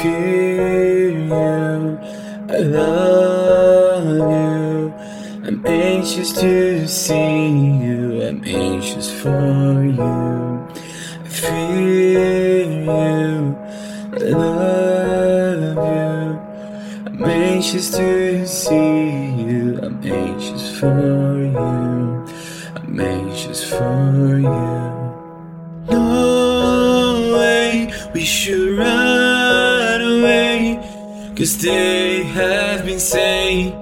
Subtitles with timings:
[0.00, 1.98] fear you.
[2.48, 4.94] I love you.
[5.46, 7.50] I'm anxious to see
[7.84, 8.22] you.
[8.22, 10.68] I'm anxious for you.
[11.24, 13.56] I fear you.
[14.12, 16.30] I love you.
[17.06, 19.80] I'm anxious to see you.
[19.82, 22.26] I'm anxious for you.
[22.76, 24.89] I'm anxious for you.
[31.40, 33.72] Cause they have been saying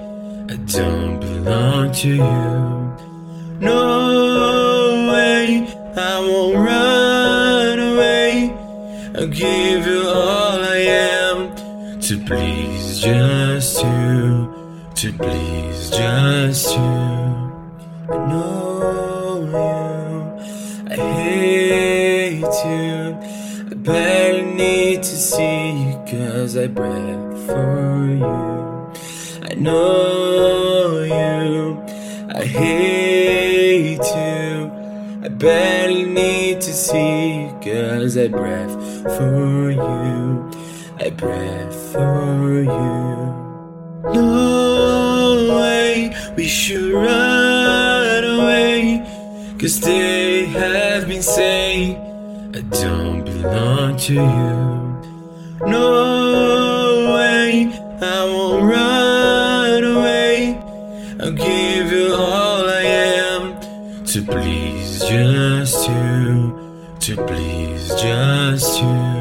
[0.49, 3.59] I don't belong to you.
[3.59, 5.66] No way
[5.97, 8.55] I won't run away.
[9.16, 14.55] I'll give you all I am to please just you.
[14.95, 17.09] To please just you.
[18.09, 19.18] I
[23.71, 28.93] I barely need to see you cause I breathe for you.
[29.43, 31.79] I know you.
[32.35, 34.71] I hate you.
[35.23, 38.71] I barely need to see you cause I breathe
[39.19, 40.51] for you.
[40.99, 44.13] I breathe for you.
[44.15, 49.05] No way we should run away.
[49.60, 52.09] Cause they have been saying
[52.54, 55.68] I don't belong to you.
[55.68, 60.59] No way I won't run away.
[61.21, 66.97] I'll give you all I am to please just you.
[67.00, 69.18] To please just you.